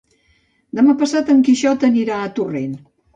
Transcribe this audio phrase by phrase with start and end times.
[0.79, 2.73] Demà passat en Quixot anirà a Torrent.